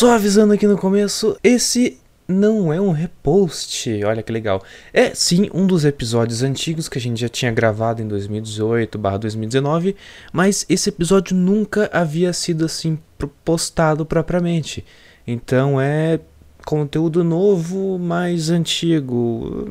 [0.00, 4.64] Só avisando aqui no começo, esse não é um repost, olha que legal.
[4.94, 9.94] É sim um dos episódios antigos que a gente já tinha gravado em 2018/2019,
[10.32, 12.98] mas esse episódio nunca havia sido assim
[13.44, 14.86] postado propriamente.
[15.26, 16.18] Então é
[16.64, 19.66] conteúdo novo, mais antigo.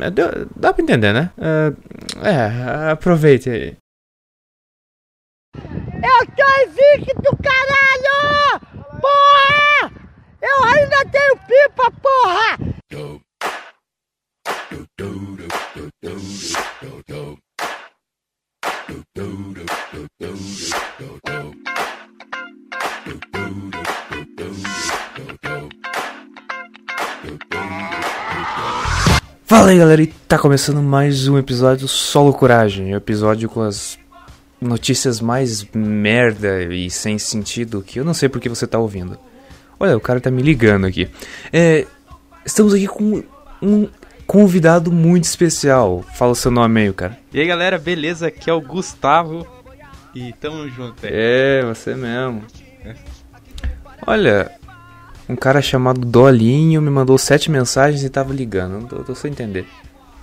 [0.00, 1.30] É, dá, dá pra entender, né?
[1.36, 1.72] É,
[2.22, 3.76] é aproveite aí.
[5.54, 8.65] Eu tô invicto, caralho!
[9.06, 9.92] Porra!
[10.42, 12.58] Eu ainda tenho pipa, porra!
[29.44, 33.96] Fala aí galera, e tá começando mais um episódio Solo Coragem, episódio com as
[34.60, 39.18] notícias mais merda e sem sentido que eu não sei porque você tá ouvindo.
[39.78, 41.08] Olha, o cara tá me ligando aqui.
[41.52, 41.86] É,
[42.44, 43.22] estamos aqui com
[43.60, 43.88] um
[44.26, 46.04] convidado muito especial.
[46.14, 47.18] Fala o seu nome aí, cara.
[47.32, 48.28] E aí galera, beleza?
[48.28, 49.46] Aqui é o Gustavo
[50.14, 51.12] e tamo junto aí.
[51.12, 52.42] É, você mesmo.
[54.06, 54.50] Olha,
[55.28, 58.80] um cara chamado Dolinho me mandou sete mensagens e tava ligando.
[58.80, 59.66] Não tô, tô sem entender.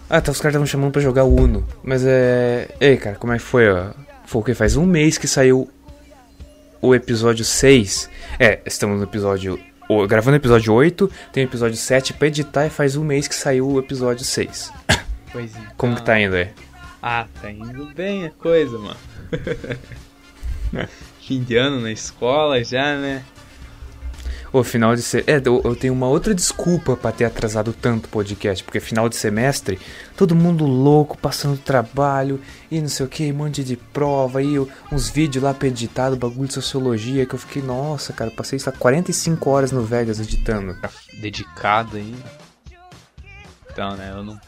[0.09, 1.65] Ah, tá, os caras estavam chamando pra jogar Uno.
[1.83, 2.69] Mas é.
[2.79, 3.91] Ei, cara, como é que foi, ó?
[4.33, 4.55] Foi o que?
[4.55, 5.69] Faz um mês que saiu
[6.81, 8.09] o episódio 6.
[8.39, 9.59] É, estamos no episódio.
[10.07, 13.35] Gravando o episódio 8, tem o episódio 7 pra editar e faz um mês que
[13.35, 14.73] saiu o episódio 6.
[15.31, 15.71] Pois então.
[15.77, 16.49] Como que tá indo aí?
[16.99, 18.97] Ah, tá indo bem a coisa, mano.
[21.21, 23.23] Fim de ano na escola já, né?
[24.53, 25.23] O final de se...
[25.25, 29.09] É, eu, eu tenho uma outra desculpa pra ter atrasado tanto o podcast, porque final
[29.09, 29.79] de semestre,
[30.15, 34.59] todo mundo louco, passando trabalho e não sei o que, um monte de prova e
[34.91, 38.71] uns vídeos lá pra editar bagulho de sociologia que eu fiquei, nossa, cara, passei sei
[38.71, 40.77] lá, 45 horas no Vegas editando.
[41.19, 42.43] Dedicado ainda.
[43.71, 44.39] Então, né, eu não.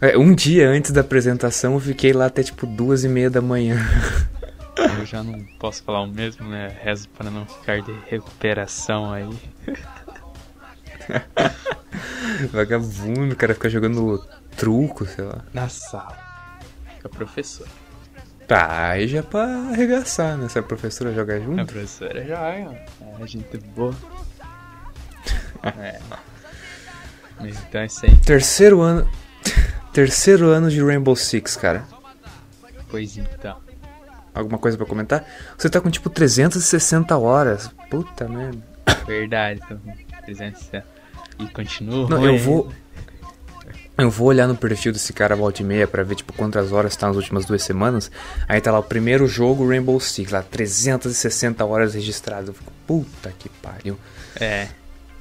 [0.00, 3.42] É, um dia antes da apresentação eu fiquei lá até tipo duas e meia da
[3.42, 3.76] manhã.
[4.76, 6.76] Eu já não posso falar o mesmo, né?
[6.82, 9.28] Rezo para não ficar de recuperação aí.
[12.50, 14.26] Vagabundo, o cara fica jogando
[14.56, 15.42] truco, sei lá.
[15.52, 16.16] Na sala.
[17.00, 17.70] Com a professora.
[18.46, 20.48] Tá, aí já é pra arregaçar, né?
[20.48, 21.64] Se a professora jogar A junto.
[21.66, 22.78] professora joga,
[23.20, 23.94] é gente boa.
[25.78, 25.98] É.
[27.40, 28.14] Mas então é isso aí.
[28.18, 29.10] Terceiro ano.
[29.94, 31.86] Terceiro ano de Rainbow Six, cara.
[32.90, 33.56] Pois então.
[34.34, 35.24] Alguma coisa pra comentar?
[35.56, 37.70] Você tá com tipo 360 horas.
[37.88, 38.58] Puta merda.
[39.06, 39.92] Verdade, tô com
[40.24, 40.70] 300
[41.38, 42.08] E continua.
[42.08, 42.72] Não, eu vou.
[43.96, 46.96] Eu vou olhar no perfil desse cara volta e meia pra ver tipo quantas horas
[46.96, 48.10] tá nas últimas duas semanas.
[48.48, 52.48] Aí tá lá o primeiro jogo Rainbow Six, lá 360 horas registradas.
[52.48, 53.96] Eu fico, puta que pariu.
[54.40, 54.66] É.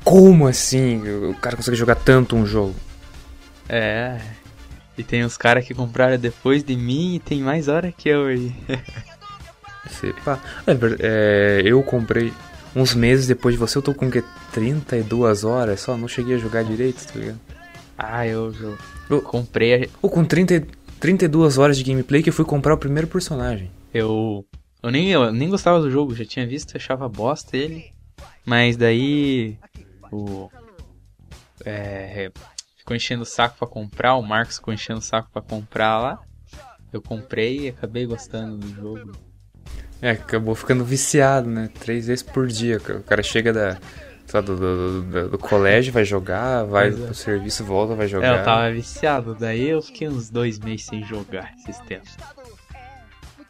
[0.04, 1.08] Como assim?
[1.30, 2.74] O cara consegue jogar tanto um jogo?
[3.70, 4.20] É.
[4.98, 8.26] E tem os caras que compraram depois de mim e tem mais hora que eu
[8.28, 8.54] aí.
[9.90, 10.40] Sei, pá.
[10.68, 12.32] É, é, eu comprei
[12.76, 14.24] uns meses depois de você, eu tô com o quê?
[14.52, 15.98] 32 horas só?
[15.98, 17.40] Não cheguei a jogar direito, tá ligado?
[17.98, 18.78] ah, eu, eu
[19.10, 19.90] Eu- comprei.
[20.02, 20.66] Ou com 30,
[21.00, 23.70] 32 horas de gameplay que eu fui comprar o primeiro personagem.
[23.94, 24.46] Eu.
[24.82, 27.92] Eu nem, eu nem gostava do jogo, já tinha visto, achava bosta ele.
[28.46, 29.58] Mas daí.
[30.12, 30.50] O.
[31.66, 32.32] É.
[32.84, 36.20] Ficou enchendo o saco pra comprar, o Marcos ficou enchendo o saco pra comprar lá.
[36.92, 39.14] Eu comprei e acabei gostando do jogo.
[40.02, 41.70] É, acabou ficando viciado, né?
[41.80, 42.76] Três vezes por dia.
[42.78, 43.78] O cara chega da,
[44.34, 47.06] lá, do, do, do- do colégio, vai jogar, vai Pois é.
[47.06, 48.40] pro serviço, volta, vai É, jogar.
[48.40, 52.18] eu tava viciado, daí eu fiquei uns dois meses sem jogar esses tempos.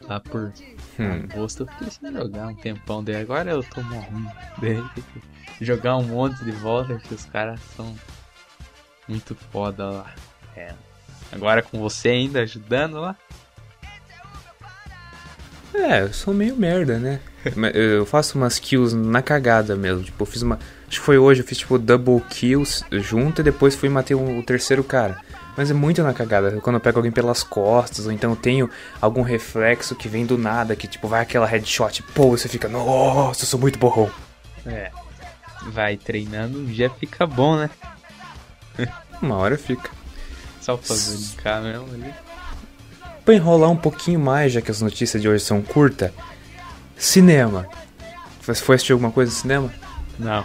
[0.02, 0.52] Lá por
[1.00, 1.26] Hum.
[1.32, 4.28] agosto eu fiquei sem jogar um tempão, daí agora eu tô ruim.
[4.58, 7.92] Daí que jogar um monte de volta, porque os caras são
[9.08, 10.14] muito foda lá.
[10.56, 10.72] É.
[11.32, 13.16] Agora com você ainda ajudando lá.
[15.74, 17.20] É, eu sou meio merda, né?
[17.74, 20.02] Eu faço umas kills na cagada mesmo.
[20.02, 20.58] Tipo, eu fiz uma.
[20.88, 24.38] Acho que foi hoje, eu fiz tipo double kills junto e depois fui matei um-
[24.38, 25.20] o terceiro cara.
[25.54, 26.58] Mas é muito na cagada.
[26.62, 30.38] Quando eu pego alguém pelas costas, ou então eu tenho algum reflexo que vem do
[30.38, 34.10] nada, que tipo, vai aquela headshot, pô, você fica, nossa, eu sou muito borrão.
[34.64, 34.90] É.
[35.66, 37.68] Vai treinando, já fica bom, né?
[39.22, 39.90] Uma hora fica.
[40.60, 42.14] Só pra brincar mesmo ali.
[43.24, 46.10] Pra enrolar um pouquinho mais, já que as notícias de hoje são curtas,
[46.96, 47.66] cinema.
[48.42, 49.72] Você foi assistir alguma coisa no cinema?
[50.18, 50.44] Não.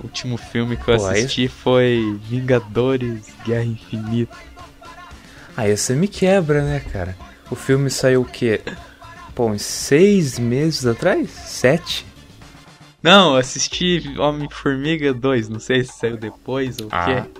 [0.00, 4.36] O último filme que eu Pô, aí- assisti foi Vingadores Guerra Infinita.
[5.56, 7.16] Aí você me quebra, né, cara?
[7.50, 8.60] O filme saiu o quê?
[9.34, 11.30] Pô, uns seis meses atrás?
[11.30, 12.06] Sete?
[13.04, 17.04] Não, assisti Homem-Formiga 2, não sei se saiu depois ou o Ah.
[17.04, 17.30] quê.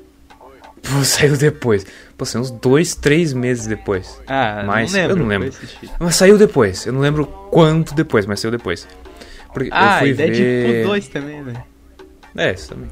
[0.83, 1.87] Pô, saiu depois.
[2.19, 4.21] Pô, saiu uns dois, três meses depois.
[4.27, 5.13] Ah, Mas não lembro.
[5.17, 5.51] eu não lembro.
[5.99, 6.85] Mas saiu depois.
[6.87, 8.87] Eu não lembro quanto depois, mas saiu depois.
[9.55, 10.31] Porque Ah, eu fui e ver...
[10.33, 11.65] Deadpool 2 também, né?
[12.37, 12.91] É, isso também.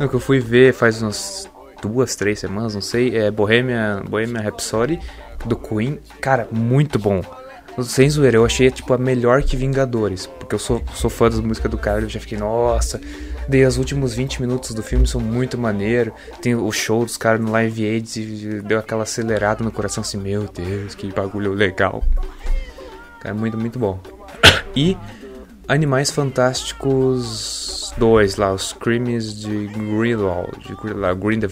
[0.00, 1.46] Não, que eu fui ver faz umas
[1.82, 3.14] duas, três semanas, não sei.
[3.18, 4.98] É Bohemia, Bohemia Rhapsody
[5.44, 5.98] do Queen.
[6.22, 7.20] Cara, muito bom.
[7.82, 10.26] Sem zoeira, eu achei tipo a melhor que Vingadores.
[10.26, 13.00] Porque eu sou, sou fã das músicas do cara, eu já fiquei, nossa.
[13.48, 16.12] Dei os últimos 20 minutos do filme, são muito maneiro.
[16.40, 20.16] Tem o show dos caras no Live Aid e deu aquela acelerada no coração assim,
[20.18, 22.02] meu Deus, que bagulho legal.
[23.20, 23.98] Cara, muito, muito bom.
[24.76, 24.96] E
[25.68, 30.50] Animais Fantásticos 2, lá, os crimes de Grindelwald.
[30.66, 31.50] De Grin- lá, Grindel-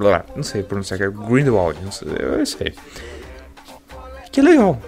[0.00, 2.72] lá, não sei pronunciar, é Grindelwald, não sei, eu sei.
[4.30, 4.80] Que legal.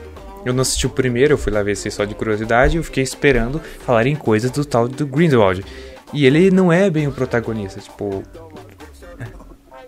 [0.45, 2.85] Eu não assisti o primeiro, eu fui lá ver se só de curiosidade e eu
[2.85, 5.65] fiquei esperando falarem coisas do tal do Grindelwald.
[6.13, 8.23] E ele não é bem o protagonista, tipo.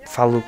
[0.07, 0.43] Falo.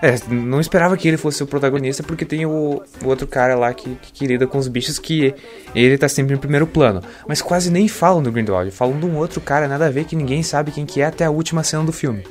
[0.00, 3.74] É, não esperava que ele fosse o protagonista porque tem o, o outro cara lá
[3.74, 5.34] que, que lida com os bichos que
[5.74, 7.02] ele tá sempre em primeiro plano.
[7.26, 10.14] Mas quase nem falam do Grindelwald, falam de um outro cara, nada a ver, que
[10.14, 12.24] ninguém sabe quem que é até a última cena do filme.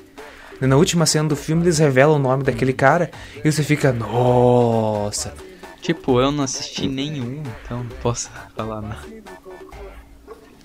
[0.62, 3.12] Na última cena do filme eles revelam o nome daquele cara
[3.44, 5.34] e você fica, nossa.
[5.82, 9.06] Tipo, eu não assisti nenhum, então não posso falar nada.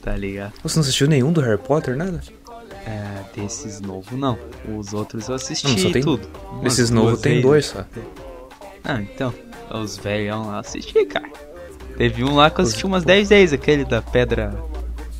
[0.00, 0.52] Tá ligado?
[0.62, 2.20] Você não assistiu nenhum do Harry Potter, nada?
[2.84, 4.36] É, desses novos não.
[4.76, 6.28] Os outros eu assisti Não, só tem- tudo.
[6.62, 7.46] Desses novos tem vezes.
[7.46, 7.84] dois só.
[8.82, 9.32] Ah, então.
[9.70, 11.30] Os velhão lá assisti, cara.
[11.96, 14.52] Teve um lá que eu assisti umas 10 vezes, aquele da pedra.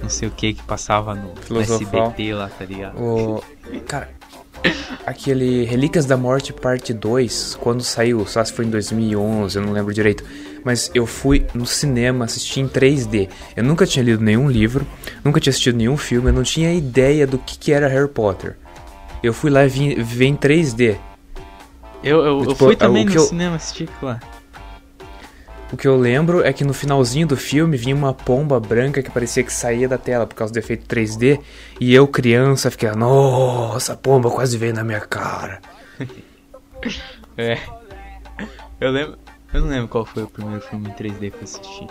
[0.00, 1.60] Não sei o que que passava no, no.
[1.60, 2.98] SBT lá, tá ligado?
[3.00, 3.42] O.
[3.86, 4.10] Cara.
[5.06, 9.72] Aquele Relíquias da Morte Parte 2, quando saiu, só se foi em 2011, eu não
[9.72, 10.24] lembro direito.
[10.64, 13.28] Mas eu fui no cinema assistir em 3D.
[13.56, 14.86] Eu nunca tinha lido nenhum livro,
[15.24, 18.56] nunca tinha assistido nenhum filme, eu não tinha ideia do que, que era Harry Potter.
[19.22, 20.96] Eu fui lá vi- ver em 3D.
[22.04, 24.20] Eu, eu, eu Tipo, fui é, também no eu- cinema assistir lá.
[25.72, 29.10] O que eu lembro é que no finalzinho do filme vinha uma pomba branca que
[29.10, 31.40] parecia que saía da tela por causa do efeito 3D.
[31.80, 35.60] E eu, criança, fiquei, nossa, a pomba quase veio na minha cara.
[37.34, 37.56] É.
[38.78, 39.16] Eu lembro.
[39.54, 41.86] Eu não lembro qual foi o primeiro filme em 3D que eu assisti.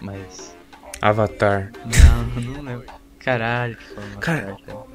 [0.00, 0.56] Mas.
[1.00, 1.70] Avatar.
[1.84, 2.86] Não, não lembro.
[3.20, 4.86] Caralho, que foi uma Cara, Eu,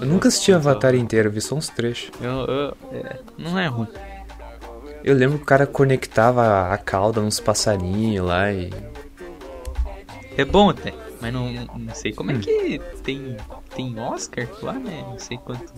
[0.00, 2.10] Eu nunca assisti Avatar inteiro, vi só uns trechos.
[2.20, 3.88] Eu, eu, é, não é ruim.
[5.04, 8.70] Eu lembro que o cara conectava a cauda nos passarinhos lá e.
[10.36, 13.36] É bom até, mas não, não sei como é que tem,
[13.74, 15.04] tem Oscar lá, né?
[15.08, 15.72] Não sei quanto.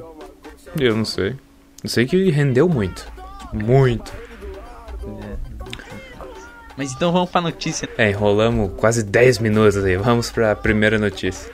[0.79, 1.37] Eu não sei.
[1.82, 3.11] Eu sei que rendeu muito.
[3.53, 4.12] Muito.
[6.77, 7.88] Mas então vamos pra notícia.
[7.97, 9.97] É, enrolamos quase 10 minutos aí.
[9.97, 11.53] Vamos pra primeira notícia.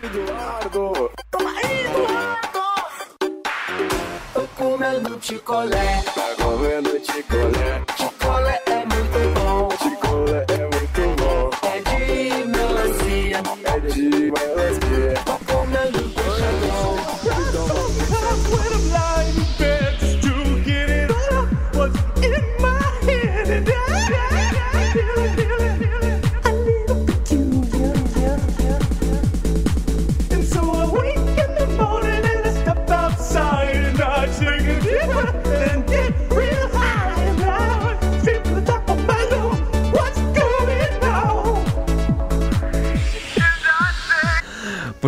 [4.32, 6.02] Tô comendo picolé.
[6.40, 7.82] Tá comendo picolé.
[7.98, 8.79] Picolé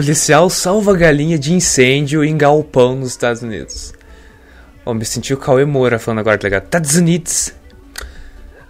[0.03, 3.95] Policial salva galinha de incêndio em galpão nos Estados Unidos.
[4.85, 6.65] Ó, me senti o Cauê Moura falando agora, tá ligado?
[6.65, 7.55] Estados Unidos.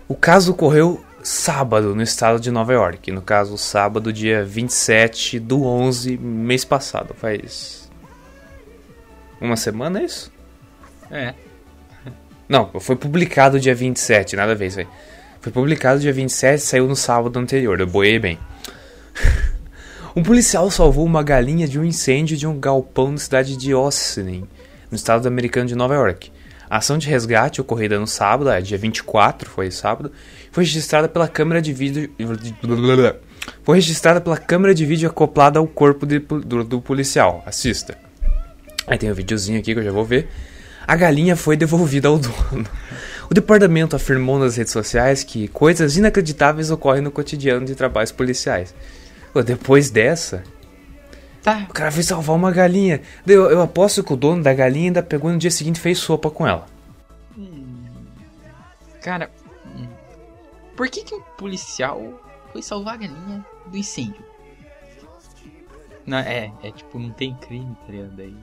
[0.07, 3.11] O caso ocorreu sábado no estado de Nova York.
[3.11, 7.15] No caso, sábado, dia 27 do 11, mês passado.
[7.15, 7.91] Faz.
[9.41, 10.31] Uma semana, é isso?
[11.11, 11.33] É.
[12.47, 14.89] Não, foi publicado dia 27, nada a ver isso aí.
[15.41, 18.39] Foi publicado dia 27 e saiu no sábado anterior, eu boiei bem.
[20.14, 24.45] um policial salvou uma galinha de um incêndio de um galpão na cidade de Austin,
[24.90, 26.31] no estado americano de Nova York.
[26.69, 30.11] A ação de resgate ocorrida no sábado, é, dia 24, foi sábado,
[30.50, 32.11] foi registrada pela câmera de vídeo.
[33.62, 37.42] Foi registrada pela câmera de vídeo acoplada ao corpo de- do, do policial.
[37.45, 37.97] Assista.
[38.87, 40.28] Aí tem um videozinho aqui que eu já vou ver.
[40.87, 42.66] A galinha foi devolvida ao dono.
[43.31, 48.75] O departamento afirmou nas redes sociais que coisas inacreditáveis ocorrem no cotidiano de trabalhos policiais.
[49.33, 50.43] Pô, depois dessa,
[51.43, 51.67] Tá.
[51.69, 53.01] o cara foi salvar uma galinha.
[53.27, 55.99] Eu, eu aposto que o dono da galinha ainda pegou no dia seguinte e fez
[55.99, 56.67] sopa com ela.
[59.03, 59.31] Cara,
[59.67, 59.87] hum,
[60.77, 62.01] por que que um policial
[62.53, 64.23] foi salvar a galinha do incêndio?
[66.07, 68.17] Não, é, é tipo, não tem crime, tá ligado?
[68.17, 68.37] Daí.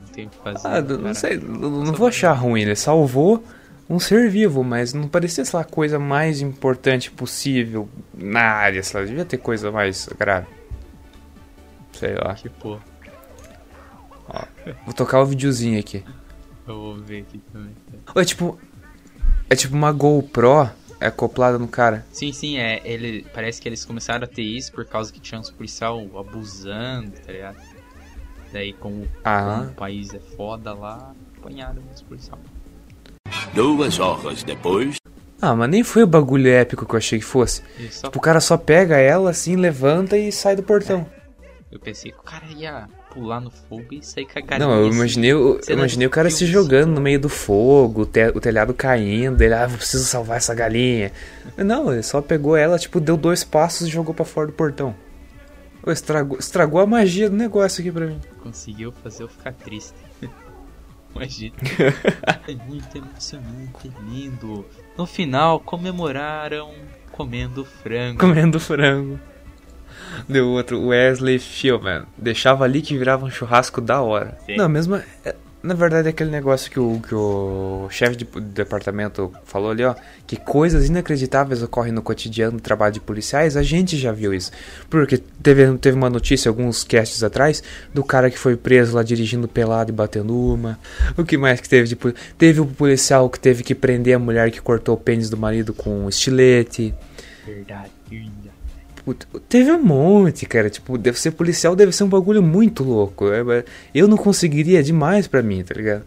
[0.00, 0.68] Não tem o que fazer.
[0.68, 2.62] Ah, não sei, não, não vou achar ruim.
[2.62, 3.42] Ele salvou
[3.90, 8.82] um ser vivo, mas não parecia, sei lá, a coisa mais importante possível na área,
[8.82, 9.06] sei lá.
[9.06, 10.46] Devia ter coisa mais grave.
[11.92, 12.34] Sei lá.
[12.34, 12.80] Tipo,
[14.84, 16.04] Vou tocar o videozinho aqui.
[16.66, 17.72] eu vou ver aqui também.
[18.14, 18.58] É tipo.
[19.48, 20.70] É tipo uma GoPro
[21.00, 22.06] acoplada no cara.
[22.12, 22.80] Sim, sim, é.
[22.84, 27.10] Ele, parece que eles começaram a ter isso por causa que tinha uns policial abusando,
[27.26, 27.56] tá ligado?
[28.52, 29.56] Daí, como, Ah.
[29.58, 32.38] como o país é foda lá, apanharam os policial.
[33.54, 34.96] Duas horas depois.
[35.40, 37.62] Ah, mas nem foi o bagulho épico que eu achei que fosse.
[37.90, 41.06] Só Tipo, o cara só pega ela assim, levanta e sai do portão.
[41.72, 44.68] eu pensei que o cara ia pular no fogo e sair com a galinha.
[44.68, 44.96] Não, eu assim.
[44.96, 48.40] imaginei, eu, eu imaginei o cara se jogando no meio do fogo, o, te- o
[48.40, 51.10] telhado caindo, ele, ah, eu preciso salvar essa galinha.
[51.56, 54.94] Não, ele só pegou ela, tipo, deu dois passos e jogou pra fora do portão.
[55.86, 58.20] Estragou, estragou a magia do negócio aqui pra mim.
[58.42, 59.94] Conseguiu fazer eu ficar triste.
[61.14, 61.54] Imagina.
[62.46, 64.66] é muito emocionante, é lindo.
[64.96, 66.72] No final, comemoraram
[67.10, 68.18] comendo frango.
[68.18, 69.18] Comendo frango.
[70.28, 72.04] Deu outro, Wesley Fillman.
[72.16, 74.38] Deixava ali que virava um churrasco da hora.
[74.46, 74.56] Sim.
[74.56, 75.00] Não, mesmo.
[75.62, 79.84] Na verdade, é aquele negócio que o, que o chefe de de departamento falou ali,
[79.84, 79.94] ó.
[80.26, 83.56] Que coisas inacreditáveis ocorrem no cotidiano do trabalho de policiais.
[83.56, 84.50] A gente já viu isso.
[84.88, 87.62] Porque teve, teve uma notícia alguns casts atrás
[87.92, 90.78] do cara que foi preso lá dirigindo pelado e batendo uma.
[91.16, 91.98] O que mais que teve de.
[92.38, 95.74] Teve o policial que teve que prender a mulher que cortou o pênis do marido
[95.74, 96.94] com um estilete.
[97.44, 97.90] Verdade.
[99.04, 100.68] Puta, teve um monte, cara.
[100.70, 103.28] Tipo, deve ser policial, deve ser um bagulho muito louco.
[103.32, 103.64] É, mas
[103.94, 106.04] Eu não conseguiria demais pra mim, tá ligado?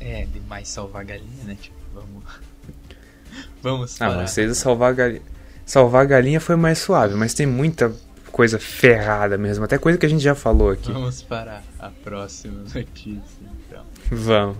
[0.00, 1.56] É, demais salvar a galinha, né?
[1.60, 2.22] Tipo, vamos.
[3.62, 4.16] Vamos Ah, parar.
[4.22, 5.22] mas vocês salvar a galinha.
[5.64, 7.92] Salvar a galinha foi mais suave, mas tem muita
[8.32, 9.64] coisa ferrada mesmo.
[9.64, 10.90] Até coisa que a gente já falou aqui.
[10.90, 13.20] Vamos para a próxima notícia,
[13.68, 13.84] então.
[14.10, 14.56] Vamos.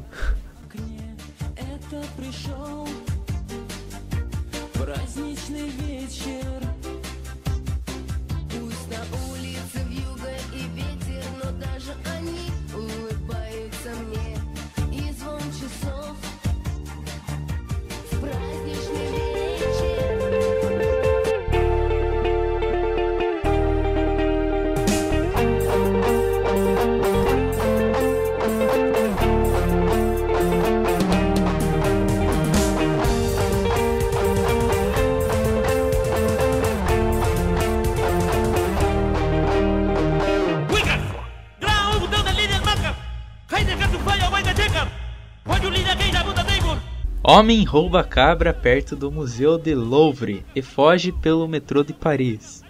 [47.25, 52.65] Homem rouba cabra perto do Museu de Louvre e foge pelo metrô de Paris.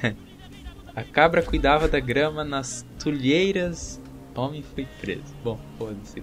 [0.94, 4.00] a cabra cuidava da grama nas tulheiras.
[4.34, 5.34] Homem foi preso.
[5.42, 6.22] Bom, foda-se.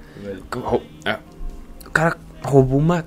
[1.05, 1.19] ah,
[1.85, 3.05] O cara roubou uma.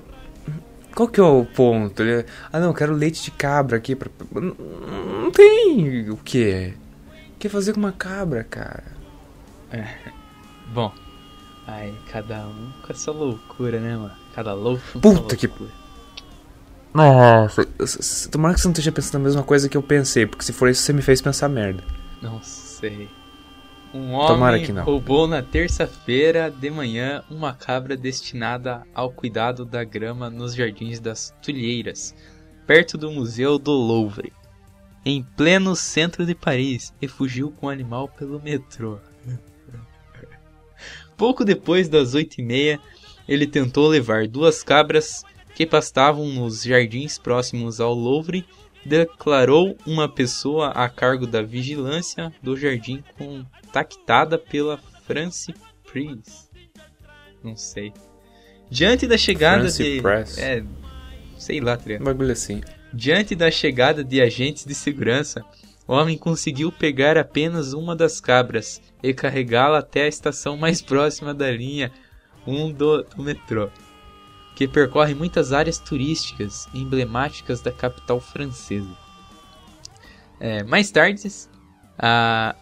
[0.93, 2.01] Qual que é o ponto?
[2.03, 4.09] Ele- Ah, não, eu quero leite de cabra aqui pra.
[4.31, 6.73] Não tem o quê?
[7.35, 8.83] O que fazer com uma cabra, cara?
[10.73, 10.91] Bom,
[11.65, 14.13] aí cada um com essa loucura, né, mano?
[14.37, 15.49] Cada louco com Puta que-.
[16.93, 20.45] Nossa, s- tomara que você não esteja pensando a mesma coisa que eu pensei, porque
[20.45, 21.83] se for isso, você me fez pensar merda.
[22.21, 23.09] Não sei.
[23.91, 24.83] Um homem que não.
[24.83, 31.33] roubou na terça-feira de manhã uma cabra destinada ao cuidado da grama nos jardins das
[31.41, 32.13] Tulheiras,
[32.67, 34.31] perto do Museu do Louvre,
[35.03, 38.99] em pleno centro de Paris, e fugiu com o animal pelo metrô.
[41.17, 42.79] Pouco depois das oito e meia,
[43.27, 45.23] ele tentou levar duas cabras
[45.55, 48.45] que pastavam nos jardins próximos ao Louvre
[48.85, 55.53] declarou uma pessoa a cargo da vigilância do jardim contactada pela France
[55.91, 56.49] Press.
[57.43, 57.91] Não sei.
[58.69, 60.37] Diante da chegada France de Press.
[60.37, 60.63] é,
[61.37, 61.77] sei lá?
[61.99, 62.61] Um bagulho assim.
[62.93, 65.43] Diante da chegada de agentes de segurança,
[65.87, 71.33] o homem conseguiu pegar apenas uma das cabras e carregá-la até a estação mais próxima
[71.33, 71.91] da linha
[72.47, 73.69] 1 do, do metrô,
[74.55, 78.89] que percorre muitas áreas turísticas emblemáticas da capital francesa.
[80.39, 81.27] É, mais tarde,
[81.97, 82.55] a-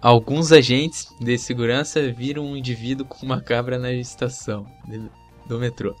[0.00, 5.10] alguns agentes de segurança viram um indivíduo com uma cabra na estação de-
[5.46, 5.94] do metrô.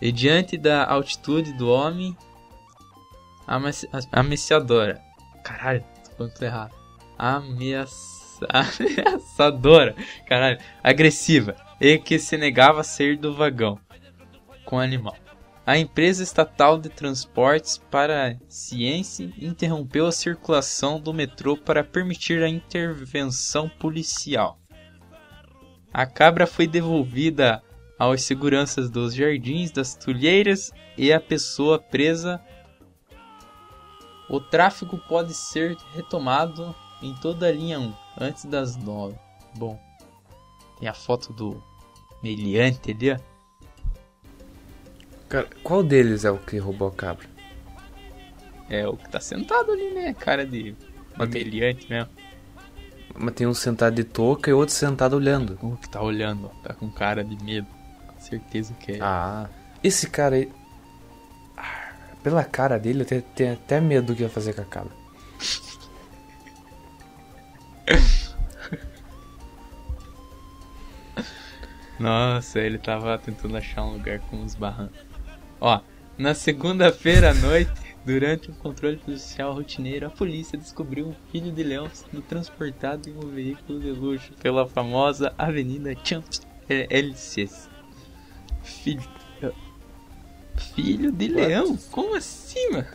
[0.00, 2.16] E diante da altitude do homem,
[3.46, 5.00] Ameaça- Ameaçadora.
[5.44, 6.74] Caralho, tô falando tudo errado.
[7.18, 8.24] Ameaça...
[8.48, 9.94] Ameaçadora.
[10.26, 10.58] Caralho.
[10.82, 11.54] Agressiva.
[11.86, 13.78] E que se negava a sair do vagão
[14.64, 15.14] com o animal.
[15.66, 22.48] A empresa estatal de transportes para Ciência interrompeu a circulação do metrô para permitir a
[22.48, 24.58] intervenção policial.
[25.92, 27.62] A cabra foi devolvida
[27.98, 32.40] aos seguranças dos jardins das Tulheiras e a pessoa presa.
[34.30, 39.14] O tráfego pode ser retomado em toda a linha 1 antes das 9.
[39.58, 39.78] Bom,
[40.78, 41.73] tem a foto do
[42.24, 43.18] meliante ali, ó.
[45.28, 47.26] Cara, qual deles é o que roubou a cabra?
[48.70, 50.14] É o que tá sentado ali, né?
[50.14, 50.74] Cara de
[51.18, 52.10] tem- meliante mesmo.
[53.16, 55.58] Mas tem um sentado de touca e outro sentado olhando.
[55.62, 56.62] O que tá olhando, ó.
[56.66, 57.66] Tá com cara de medo.
[58.18, 58.98] Certeza que é.
[59.00, 59.48] Ah,
[59.82, 60.50] esse cara aí.
[61.56, 64.64] Ah, Pela cara dele, eu tenho, tenho até medo do que ia fazer com a
[64.64, 64.92] cabra.
[71.98, 74.98] Nossa, ele tava tentando achar um lugar com os barrancos.
[75.60, 75.80] Ó,
[76.18, 77.72] na segunda-feira à noite,
[78.04, 83.16] durante um controle policial rotineiro, a polícia descobriu um filho de leão sendo transportado em
[83.16, 87.68] um veículo de luxo pela famosa Avenida Champs-Élysées.
[88.62, 89.02] Filho.
[90.74, 91.76] Filho de leão?
[91.90, 92.86] Como assim, mano?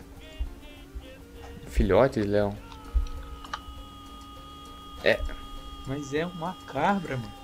[1.68, 2.56] Filhote de leão.
[5.88, 7.39] Mas é uma cabra, mano.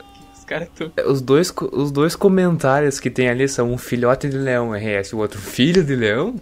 [0.45, 0.91] Que Os caras tão.
[1.11, 5.15] Os dois, os dois comentários que tem ali são um filhote de leão RS e
[5.15, 6.35] o outro filho de leão.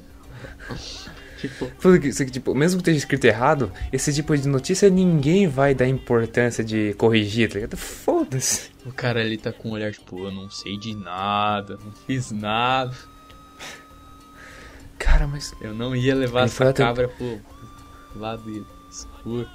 [1.44, 5.86] Tipo, Porque, tipo, mesmo que esteja escrito errado, esse tipo de notícia ninguém vai dar
[5.86, 7.76] importância de corrigir, tá ligado?
[7.76, 8.70] Foda-se.
[8.86, 12.32] o cara ali tá com um olhar tipo, eu não sei de nada, não fiz
[12.32, 12.96] nada.
[14.98, 15.54] Cara, mas.
[15.60, 17.42] Eu não ia levar essa cabra pro
[18.16, 19.50] lado escuro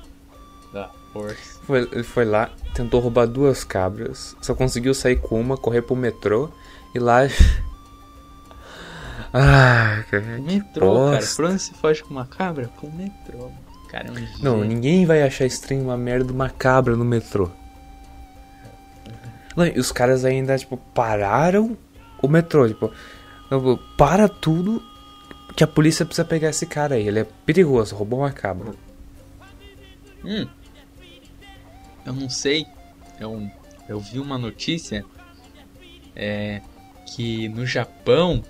[1.12, 1.58] força.
[1.66, 5.94] Foi- ele foi lá, tentou roubar duas cabras, só conseguiu sair com uma, correr pro
[5.96, 6.50] metrô
[6.94, 7.20] e lá.
[9.32, 10.22] Ah, cara.
[10.36, 11.16] que Metrô, cara.
[11.18, 11.36] bosta.
[11.36, 12.68] Pra onde se foge com uma cabra?
[12.80, 13.38] Pro metrô.
[13.38, 13.58] mano.
[13.90, 17.50] Cara, é um Não, ninguém vai achar estranho uma merda uma cabra no metrô.
[19.56, 21.76] Não, e os caras ainda, tipo, pararam
[22.22, 22.90] o metrô, tipo,
[23.96, 24.82] para tudo
[25.56, 27.06] que a polícia precisa pegar esse cara aí.
[27.08, 28.72] Ele é perigoso, roubou uma cabra.
[30.24, 30.46] Hum.
[32.08, 32.66] Eu não sei.
[33.20, 33.50] Eu,
[33.86, 35.04] eu vi uma notícia
[36.16, 36.62] é,
[37.06, 38.42] que no Japão.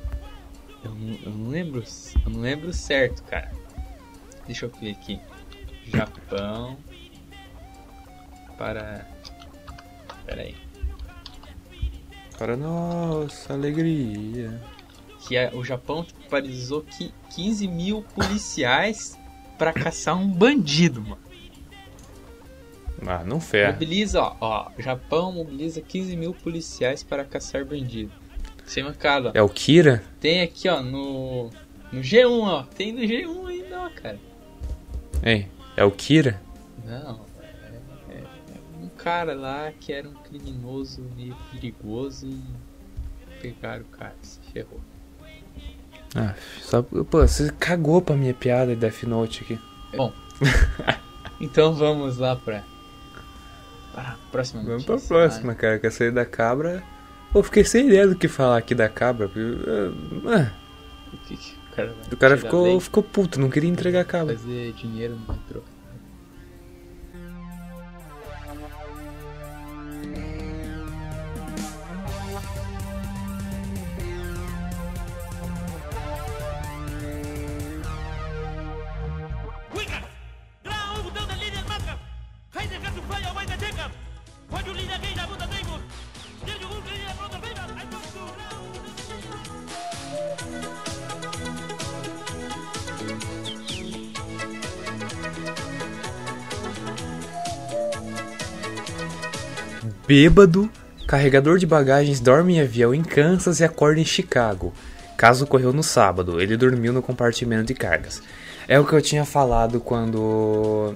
[0.84, 1.82] Eu não, eu não lembro.
[2.24, 3.50] Eu não lembro certo, cara.
[4.46, 5.18] Deixa eu ver aqui.
[5.86, 6.78] Japão.
[8.56, 9.04] Para.
[10.24, 10.54] Pera aí.
[12.38, 14.62] Para nossa alegria.
[15.26, 19.18] Que a- o Japão paralisou qui- 15 mil policiais
[19.58, 21.18] pra caçar um bandido, mano.
[23.06, 23.72] Ah, não ferra.
[23.72, 24.70] Mobiliza, ó, ó.
[24.78, 28.11] Japão mobiliza 15 mil policiais para caçar bandido.
[28.66, 29.30] Sem mancada.
[29.34, 30.02] É o Kira?
[30.20, 31.50] Tem aqui, ó, no.
[31.92, 32.62] No G1, ó.
[32.64, 34.18] Tem no G1 ainda, ó, cara.
[35.22, 36.40] Ei, é o Kira?
[36.84, 42.42] Não, é, é- é um cara lá que era um criminoso meio perigoso e
[43.40, 44.80] pegaram o cara, se ferrou.
[46.14, 49.58] Ah, só, pô, você cagou pra minha piada de Death Note aqui.
[51.40, 52.64] Então vamos lá pra.
[53.98, 56.82] Para a próxima Vamos pra próxima, cara, que essa aí da cabra.
[57.32, 59.30] Pô, fiquei sem ideia do que falar aqui da cabra.
[60.26, 60.50] ah,
[61.12, 64.04] O que que o cara vai o cara ficou, ficou puto, não queria entregar a
[64.04, 64.34] cabra.
[64.37, 65.62] fazer dinheiro no metrô.
[100.08, 100.70] Bêbado,
[101.06, 104.72] carregador de bagagens dorme em avião em Kansas e acorda em Chicago.
[105.18, 108.22] Caso ocorreu no sábado, ele dormiu no compartimento de cargas.
[108.66, 110.94] É o que eu tinha falado quando.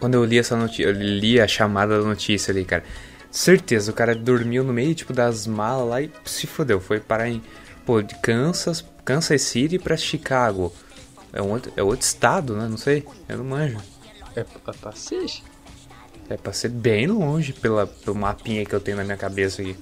[0.00, 0.84] Quando eu li essa notícia.
[0.84, 2.84] Eu li a chamada da notícia ali, cara.
[3.30, 6.80] Certeza, o cara dormiu no meio, tipo, das malas lá e se fodeu.
[6.80, 7.42] Foi parar em.
[7.84, 10.72] Pô, de Kansas, Kansas City pra Chicago.
[11.34, 12.66] É, um outro, é outro estado, né?
[12.66, 13.04] Não sei.
[13.28, 13.76] Eu não manjo.
[14.34, 15.26] É pra passeio?
[16.28, 19.76] É pra ser bem longe pela, pelo mapinha que eu tenho na minha cabeça aqui.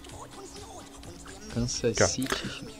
[1.54, 1.96] Kansas.
[2.11, 2.74] City.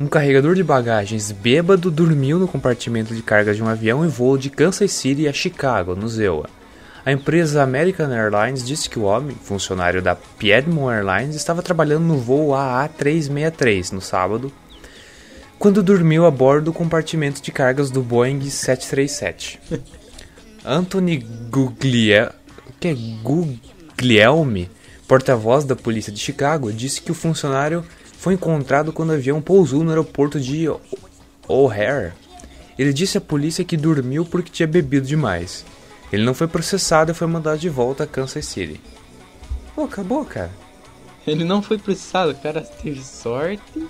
[0.00, 4.38] Um carregador de bagagens bêbado dormiu no compartimento de cargas de um avião em voo
[4.38, 6.48] de Kansas City a Chicago, no Zewa.
[7.04, 12.16] A empresa American Airlines disse que o homem, funcionário da Piedmont Airlines, estava trabalhando no
[12.16, 14.50] voo AA363 no sábado,
[15.58, 19.60] quando dormiu a bordo do compartimento de cargas do Boeing 737.
[20.64, 21.18] Anthony
[21.50, 22.32] Guglia...
[22.78, 24.70] que é Guglielmi,
[25.06, 27.84] porta-voz da polícia de Chicago, disse que o funcionário
[28.18, 30.66] foi encontrado quando o avião pousou no aeroporto de
[31.48, 32.12] O'Hare.
[32.78, 35.64] Ele disse à polícia que dormiu porque tinha bebido demais.
[36.12, 38.80] Ele não foi processado e foi mandado de volta a Kansas City.
[39.74, 40.50] Pô, acabou, cara.
[41.26, 43.86] Ele não foi processado, o cara teve sorte.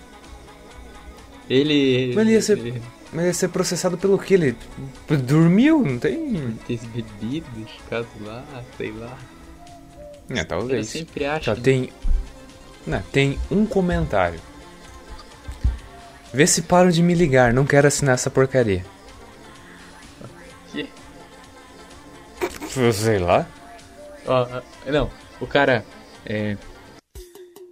[1.49, 2.13] Ele.
[2.15, 4.35] Mas ele ia ser, mas ia ser processado pelo que?
[4.35, 4.57] Ele
[5.09, 5.83] dormiu?
[5.85, 6.57] Não tem.
[6.67, 8.45] Teve bebido, ficado lá,
[8.77, 9.17] sei lá.
[10.31, 10.89] É, Eu talvez.
[10.89, 11.47] sempre acho.
[11.47, 11.93] Só tem.
[12.87, 14.41] Não, tem um comentário.
[16.33, 18.85] Vê se param de me ligar, não quero assinar essa porcaria.
[20.71, 20.89] Que?
[22.93, 23.47] Sei lá.
[24.27, 25.85] Ó, ah, não, o cara.
[26.25, 26.57] É.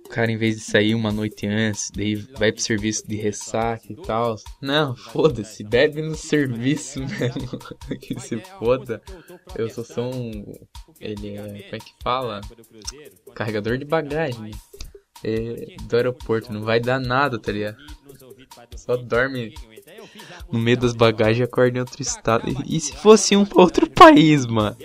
[0.08, 3.92] O cara, em vez de sair uma noite antes, daí vai pro serviço de ressaca
[3.92, 4.36] e tal.
[4.60, 7.58] Não, foda-se, bebe no serviço mesmo.
[8.00, 9.02] que se foda.
[9.54, 10.50] Eu só sou um.
[10.98, 11.42] Ele é.
[11.42, 12.40] Como é que fala?
[13.34, 14.50] Carregador de bagagem.
[15.22, 17.76] É, do aeroporto, não vai dar nada, tá ligado?
[18.76, 19.52] Só dorme
[20.50, 22.48] no meio das bagagens e acorda em outro estado.
[22.64, 24.76] E, e se fosse um pra outro país, mano?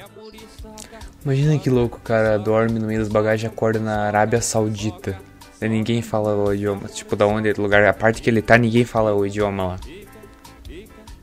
[1.23, 5.17] Imagina que louco, o cara dorme no meio das bagagens e acorda na Arábia Saudita.
[5.61, 6.89] E ninguém fala o idioma.
[6.89, 9.79] Tipo, da onde lugar, a parte que ele tá, ninguém fala o idioma lá.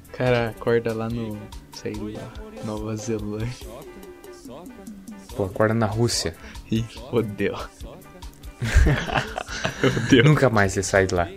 [0.09, 1.39] O cara acorda lá no.
[1.73, 2.33] sei lá,
[2.65, 3.69] Nova Zelândia.
[5.37, 6.35] Pô, acorda na Rússia.
[6.71, 7.59] Ih, fodeu.
[9.81, 10.25] fodeu.
[10.25, 11.29] Nunca mais ele sai de lá.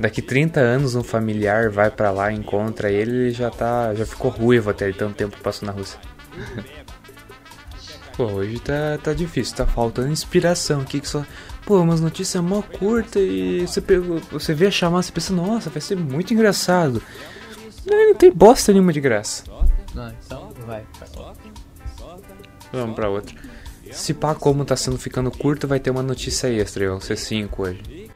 [0.00, 3.94] Daqui 30 anos um familiar vai pra lá, encontra ele, ele já tá.
[3.94, 5.98] já ficou ruivo até ele tanto tempo que passou na Rússia.
[8.16, 11.24] Pô, hoje tá, tá difícil, tá faltando inspiração aqui que só.
[11.66, 15.68] Pô, umas notícias mó curta e você, pegou, você vê a chamada, você pensa, nossa,
[15.68, 17.02] vai ser muito engraçado.
[17.84, 19.44] Não, não tem bosta nenhuma de graça.
[19.94, 21.34] Não, então vai, vai.
[22.72, 23.34] Vamos pra outra.
[23.92, 27.16] Se pá, como tá sendo ficando curto, vai ter uma notícia extra, e vão ser
[27.16, 28.10] 5 hoje.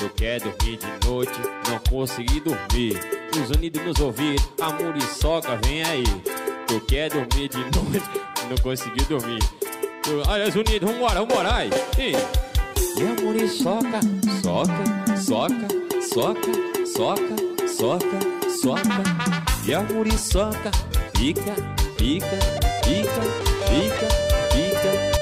[0.00, 3.00] Eu quero dormir de noite, não consegui dormir.
[3.40, 6.04] Os unidos nos ouvir, a muriçoca vem aí.
[6.74, 8.10] Eu quero dormir de noite,
[8.50, 9.38] não consegui dormir.
[10.26, 11.70] Ai, os unidos, vambora, vambora, ai.
[11.96, 14.00] E, a muriçoca,
[14.42, 15.68] soca, soca,
[16.02, 16.52] soca,
[16.84, 18.18] soca, soca,
[18.60, 19.02] soca.
[19.64, 20.72] E a muriçoca,
[21.16, 21.54] fica,
[21.96, 22.38] fica,
[22.82, 23.22] fica,
[23.68, 24.08] fica,
[24.50, 25.14] fica.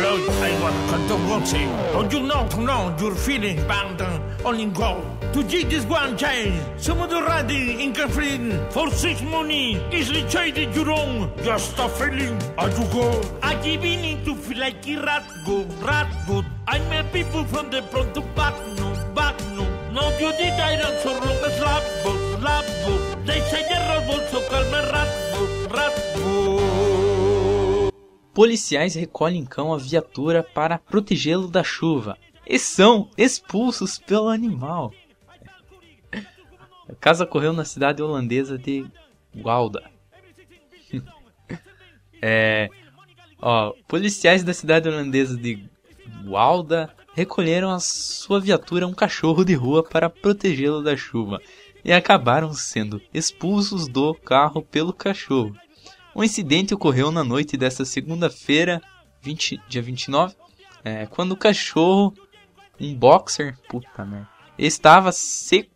[0.00, 0.56] Lord, I
[1.08, 4.00] to say, don't you know to know your feelings bound
[4.44, 6.60] only go to get this one change.
[6.80, 9.80] The riding in conflict for six money
[10.28, 11.30] traded you wrong.
[11.42, 13.22] Just a feeling as you go.
[13.42, 13.54] I
[14.34, 15.24] feel like a rat.
[16.68, 16.78] I
[17.12, 19.64] people from the front to back no, back no.
[19.92, 21.84] No, you did I don't so long as the rat
[24.06, 27.90] boat so call me rat boat, rat boat.
[28.32, 32.16] Policiais recolhem cão a viatura para protegê-lo da chuva
[32.50, 34.92] e são expulsos pelo animal.
[36.88, 38.84] O caso ocorreu na cidade holandesa de
[39.32, 39.88] Gouda.
[42.20, 42.68] é,
[43.40, 45.64] ó, policiais da cidade holandesa de
[46.24, 51.40] Gouda recolheram a sua viatura um cachorro de rua para protegê-lo da chuva
[51.84, 55.54] e acabaram sendo expulsos do carro pelo cachorro.
[56.12, 58.82] O incidente ocorreu na noite desta segunda-feira,
[59.22, 60.34] 20 dia 29,
[60.82, 62.12] é, quando o cachorro,
[62.80, 65.70] um boxer, puta merda, estava seco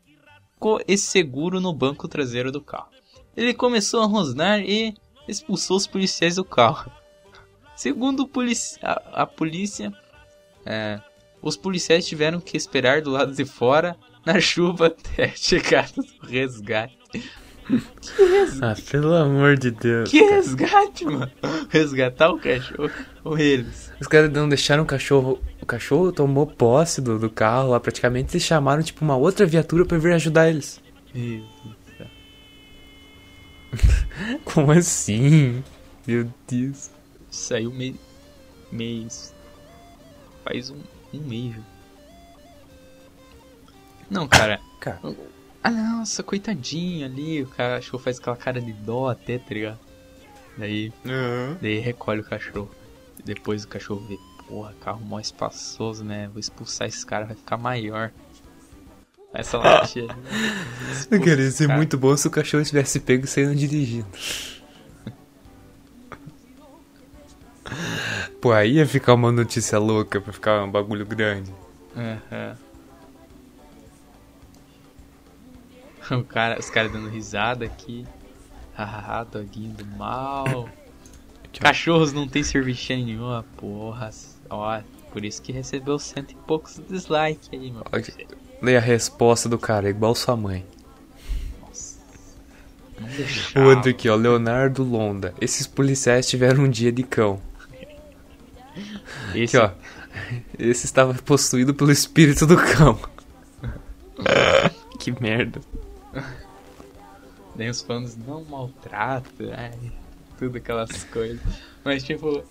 [0.89, 2.89] e seguro no banco traseiro do carro.
[3.37, 4.95] Ele começou a rosnar e
[5.29, 6.91] expulsou os policiais do carro.
[7.77, 8.31] Segundo
[8.83, 9.93] a, a polícia,
[10.65, 11.01] é,
[11.43, 16.27] os policiais tiveram que esperar do lado de fora na chuva até a chegada do
[16.27, 16.99] resgate.
[18.61, 20.11] Ah, pelo amor de Deus.
[20.11, 21.31] Que resgate, mano?
[21.71, 22.91] Resgatar o cachorro
[23.25, 23.93] ou eles?
[24.01, 25.41] Os caras não deixaram o cachorro.
[25.63, 29.85] O cachorro tomou posse do, do carro lá praticamente e chamaram tipo uma outra viatura
[29.85, 30.81] pra vir ajudar eles.
[31.15, 32.07] Meu Deus do céu.
[34.45, 35.65] Como assim?
[36.07, 36.91] Meu Deus.
[37.31, 37.99] Saiu me...
[38.71, 39.35] mês.
[40.45, 40.79] Faz um,
[41.15, 41.55] um mês.
[44.11, 44.61] Não, cara.
[44.81, 45.01] Cara.
[45.65, 47.43] Ah, nossa, coitadinho ali.
[47.43, 49.79] O cachorro faz aquela cara de dó até, tá ligado?
[50.59, 50.93] Daí,
[51.61, 52.71] daí recolhe o cachorro.
[53.25, 56.29] Depois o cachorro vê, porra, carro mó espaçoso, né?
[56.29, 58.13] Vou expulsar esse cara, vai ficar maior.
[59.33, 60.15] Essa latinha.
[61.09, 61.79] Cara, ia ser Cara.
[61.79, 64.07] muito bom se o cachorro tivesse pego saindo dirigindo.
[68.41, 71.53] Pô, aí ia ficar uma notícia louca pra ficar um bagulho grande.
[71.97, 72.57] Aham.
[76.11, 78.07] O cara, os caras dando risada aqui.
[78.75, 80.69] Hahaha, doguinho do mal.
[81.61, 84.11] Cachorros não tem serventia nenhuma, porra.
[84.51, 84.81] Ó,
[85.13, 87.85] por isso que recebeu cento e poucos dislikes aí, meu.
[87.85, 88.37] Parceiro.
[88.61, 90.67] Leia a resposta do cara, igual sua mãe.
[93.55, 95.35] Outro aqui, ó, Leonardo Londa.
[95.41, 97.41] Esses policiais tiveram um dia de cão.
[99.35, 99.71] Esse, Aqui, ó.
[100.59, 102.99] Esse estava possuído pelo espírito do cão.
[104.99, 105.61] que merda.
[107.57, 109.93] Daí os fãs não maltrata, ai,
[110.39, 111.41] tudo aquelas coisas.
[111.85, 112.43] Mas tipo,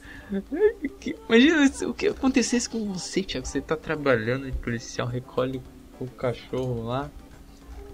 [1.28, 3.46] imagina se- o que acontecesse com você, Thiago.
[3.46, 5.62] Você tá trabalhando de policial, recolhe
[6.00, 7.10] o cachorro lá.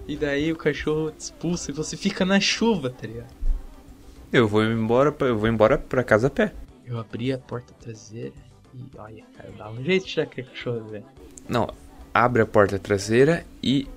[0.08, 3.34] E daí o cachorro te expulsa e você fica na chuva, tá ligado?
[4.32, 6.53] Eu vou embora, eu vou embora pra casa a pé.
[6.86, 8.34] Eu abri a porta traseira
[8.73, 11.05] e olha, cara, dá um jeito de tirar aquele cachorro, velho.
[11.47, 11.71] Não,
[12.13, 13.88] abre a porta traseira e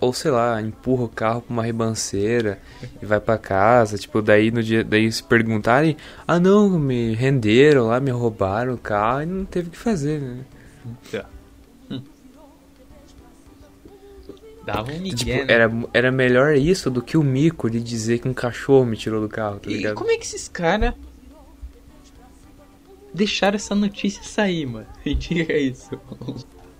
[0.00, 2.58] ou sei lá, empurra o carro pra uma ribanceira
[3.00, 7.86] e vai pra casa, tipo, daí no dia, daí se perguntarem, ah não, me renderam
[7.86, 10.44] lá, me roubaram o carro e não teve o que fazer, né?
[11.10, 11.24] Tá.
[11.90, 12.02] Hum.
[14.64, 15.52] Dava um migué, Tipo, né?
[15.54, 19.20] era, era melhor isso do que o mico de dizer que um cachorro me tirou
[19.20, 19.94] do carro, tá E ligado?
[19.94, 20.92] como é que esses caras
[23.14, 24.86] deixaram essa notícia sair, mano?
[25.04, 25.90] Me diga isso.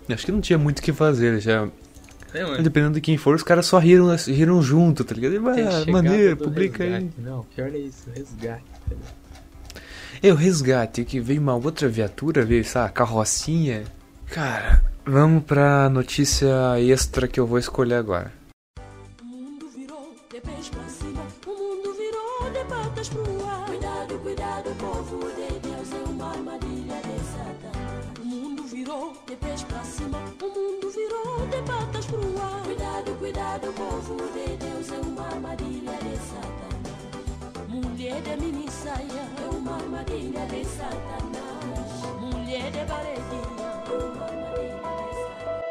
[0.09, 1.67] Acho que não tinha muito o que fazer, já.
[2.33, 2.61] É.
[2.61, 5.31] Dependendo de quem for, os caras só riram, riram junto, tá ligado?
[5.53, 6.91] Tem ah, maneiro, publica aí.
[6.91, 7.13] resgate.
[7.19, 8.63] Não, pior é isso, resgate.
[8.63, 9.17] tá ligado?
[10.21, 13.83] Eu resgate, que veio uma outra viatura, veio essa carrocinha.
[14.27, 16.47] Cara, vamos pra notícia
[16.79, 18.31] extra que eu vou escolher agora.
[38.47, 42.03] Mulher de mini saia, é uma armadilha de Satanás.
[42.21, 45.67] Mulher de varedinha, é uma armadilha de Satanás.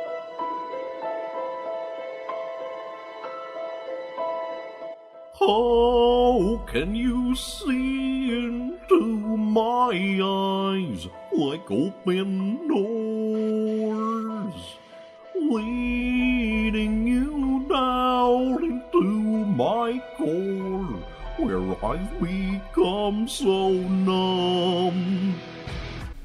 [5.41, 9.01] How can you see into
[9.37, 13.26] my eyes like open doors,
[21.83, 25.35] I've become so numb?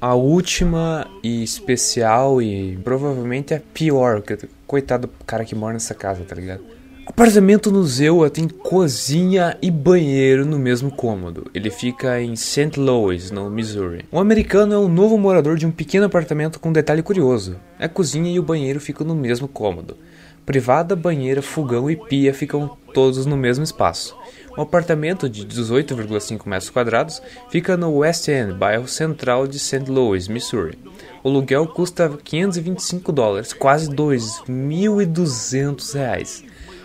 [0.00, 5.94] A última e especial e provavelmente a pior, que coitado do cara que mora nessa
[5.94, 6.64] casa, tá ligado?
[7.06, 11.50] Apartamento no Zewa tem cozinha e banheiro no mesmo cômodo.
[11.52, 12.78] Ele fica em St.
[12.78, 14.06] Louis, no Missouri.
[14.10, 17.56] Um americano é um novo morador de um pequeno apartamento com um detalhe curioso.
[17.78, 19.98] A cozinha e o banheiro ficam no mesmo cômodo.
[20.46, 24.16] Privada, banheira, fogão e pia ficam todos no mesmo espaço.
[24.56, 29.90] Um apartamento de 18,5 metros quadrados fica no West End, bairro central de St.
[29.90, 30.78] Louis, Missouri.
[31.22, 36.44] O aluguel custa 525 dólares, quase 2.200 reais.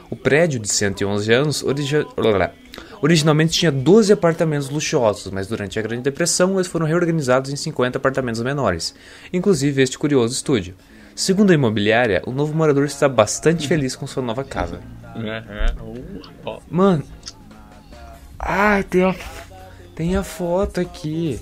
[0.10, 2.06] O prédio de 111 anos origi-
[3.01, 7.97] originalmente tinha 12 apartamentos luxuosos, mas durante a Grande Depressão eles foram reorganizados em 50
[7.97, 8.95] apartamentos menores,
[9.34, 10.75] inclusive este curioso estúdio.
[11.13, 14.80] Segundo a imobiliária, o novo morador está bastante feliz com sua nova casa.
[15.15, 17.03] Uh, ó, Mano.
[18.39, 19.15] Ai, tem a,
[19.95, 21.39] tem a foto aqui.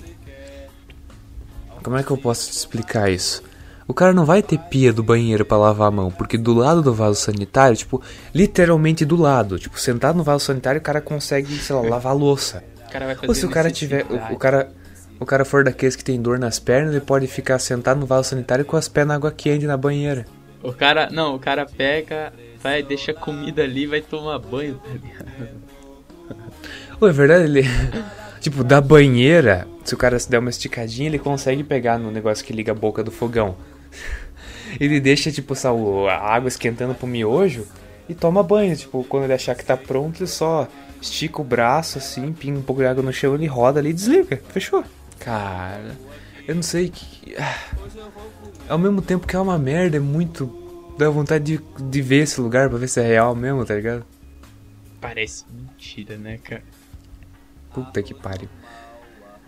[1.82, 3.42] Como é que eu posso te explicar isso?
[3.88, 6.82] O cara não vai ter pia do banheiro pra lavar a mão, porque do lado
[6.82, 8.02] do vaso sanitário, tipo,
[8.34, 12.16] literalmente do lado, tipo, sentado no vaso sanitário, o cara consegue, sei lá, lavar a
[12.16, 12.64] louça.
[12.88, 14.68] o cara vai fazer Ou se o cara tiver, o, o cara,
[15.20, 18.30] o cara for daqueles que tem dor nas pernas, ele pode ficar sentado no vaso
[18.30, 20.24] sanitário com as pés na água quente na banheira.
[20.64, 24.80] O cara, não, o cara pega, vai, deixa a comida ali e vai tomar banho,
[24.82, 25.65] tá ligado?
[26.98, 27.62] Pô, é verdade, ele.
[28.40, 32.44] tipo, da banheira, se o cara se der uma esticadinha, ele consegue pegar no negócio
[32.44, 33.56] que liga a boca do fogão.
[34.80, 35.54] ele deixa, tipo,
[36.08, 37.66] a água esquentando pro miojo
[38.08, 38.74] e toma banho.
[38.76, 40.68] Tipo, quando ele achar que tá pronto, ele só
[41.00, 43.94] estica o braço assim, pinga um pouco de água no chão, ele roda ali e
[43.94, 44.40] desliga.
[44.48, 44.82] Fechou.
[45.18, 45.96] Cara,
[46.46, 47.34] eu não sei que.
[47.38, 47.58] ah,
[48.68, 50.64] Ao mesmo tempo que é uma merda, é muito.
[50.98, 54.04] Dá vontade de, de ver esse lugar pra ver se é real mesmo, tá ligado?
[55.00, 56.62] Parece mentira, né, cara?
[57.76, 58.48] Puta que pariu.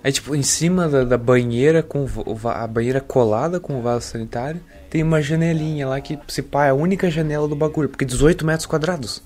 [0.05, 2.07] Aí, tipo, em cima da, da banheira, com
[2.45, 4.61] a banheira colada com o vaso sanitário,
[4.91, 8.45] tem uma janelinha lá que, se pá, é a única janela do bagulho, porque 18
[8.45, 9.23] metros quadrados.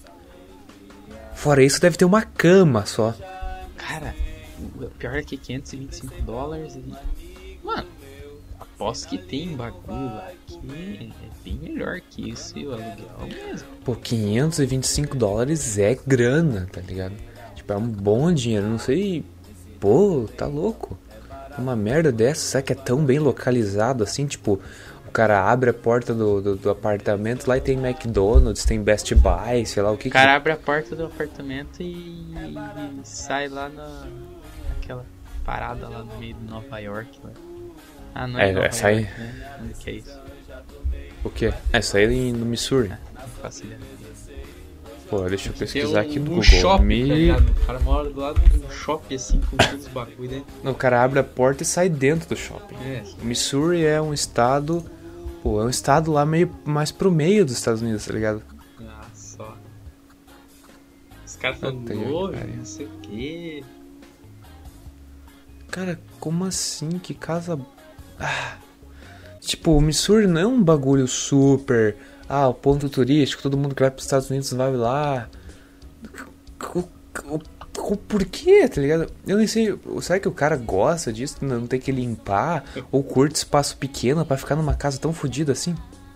[1.35, 3.13] Fora isso, deve ter uma cama só.
[3.77, 4.15] Cara,
[4.77, 6.95] o pior é que 525 dólares e.
[7.65, 7.89] Mano,
[8.61, 13.69] aposto que tem bagulho lá que é bem melhor que isso e o aluguel mesmo.
[13.85, 17.15] Pô, 525 dólares é grana, tá ligado?
[17.63, 19.25] Tipo, é um bom dinheiro, não sei.
[19.79, 20.99] Pô, tá louco.
[21.57, 24.27] Uma merda dessa, será que é tão bem localizado assim?
[24.27, 24.61] Tipo,
[25.07, 29.15] o cara abre a porta do, do, do apartamento lá e tem McDonald's, tem Best
[29.15, 30.09] Buy, sei lá o que.
[30.09, 32.55] O cara abre a porta do apartamento e, e
[33.05, 34.07] sai lá na,
[34.71, 35.05] naquela
[35.45, 37.21] parada lá no meio de Nova York.
[37.23, 37.31] Lá.
[38.15, 39.57] Ah, não é, É, Nova essa aí- York, né?
[39.63, 40.19] Onde que é isso?
[41.23, 41.55] que, o quê?
[41.73, 41.81] É,
[42.15, 42.89] em- no Missouri.
[42.89, 42.97] Não
[43.41, 43.79] faço ideia.
[45.13, 46.43] Pô, deixa eu pesquisar aqui no um Google.
[46.43, 47.51] shopping, tá ligado?
[47.51, 50.47] O cara mora do lado de um shopping assim com todos os bagulho dentro.
[50.65, 52.77] Não, o cara abre a porta e sai dentro do shopping.
[52.77, 54.83] É, O Missouri é um estado.
[55.43, 58.43] Pô, é um estado lá meio mais pro meio dos Estados Unidos, tá ligado?
[58.81, 59.55] ah, só.
[61.27, 63.65] Os caras que "Ô, pariu." não sei o quê.
[65.71, 66.89] Cara, como assim?
[66.99, 67.61] Que casa.
[68.19, 68.57] Ah.
[69.43, 71.97] Tipo, o Missouri não é um bagulho super.
[72.35, 75.29] Ah, o ponto turístico, todo mundo que vai pros Estados Unidos vai lá.
[77.79, 79.11] O, porquê, tá ligado?
[79.27, 79.79] Eu nem sei.
[80.01, 81.37] Será que o cara gosta disso?
[81.43, 82.65] Não tem que limpar?
[82.91, 85.75] Ou curte espaço pequeno pra ficar numa casa tão fodida assim?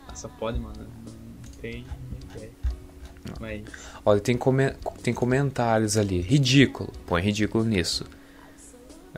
[0.08, 0.74] Nossa, pode, mano.
[0.78, 1.84] Não tem
[2.34, 2.50] ideia.
[3.40, 3.62] Mas.
[4.04, 6.20] Olha, tem, come- tem comentários ali.
[6.20, 6.90] Ridículo.
[7.06, 8.04] Põe ridículo nisso.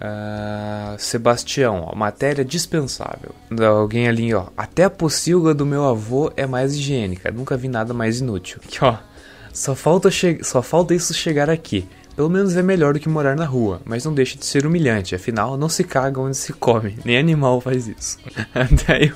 [0.00, 3.34] Ah, Sebastião, ó, matéria dispensável.
[3.60, 4.46] Alguém ali, ó.
[4.56, 7.30] Até a pocilga do meu avô é mais higiênica.
[7.32, 8.60] Nunca vi nada mais inútil.
[8.64, 8.96] Aqui, ó.
[9.52, 10.08] Só falta,
[10.42, 11.88] só falta isso chegar aqui.
[12.14, 15.14] Pelo menos é melhor do que morar na rua, mas não deixa de ser humilhante.
[15.14, 16.98] Afinal, não se caga onde se come.
[17.04, 18.18] Nem animal faz isso.
[18.86, 19.12] Daí,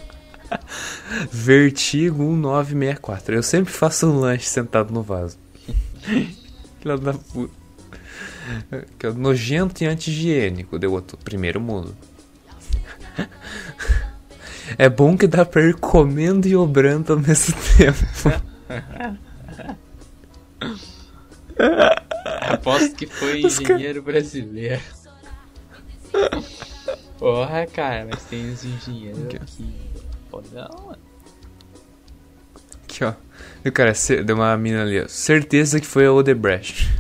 [1.31, 3.35] Vertigo 1964.
[3.35, 5.39] Eu sempre faço um lanche sentado no vaso.
[6.81, 7.62] Filha da puta.
[8.99, 11.17] Que é nojento e anti-higiênico, deu outro.
[11.19, 11.97] Primeiro mundo.
[14.79, 18.43] É bom que dá pra ir comendo e obrando ao mesmo tempo.
[22.41, 24.81] Aposto que foi engenheiro brasileiro.
[27.19, 29.75] Porra, cara, mas tem uns engenheiros aqui.
[30.31, 30.99] Fodão, mano.
[32.85, 33.15] Aqui, ó.
[33.65, 33.93] E o cara,
[34.25, 35.09] deu uma mina ali, ó.
[35.09, 36.91] Certeza que foi a Odebrecht.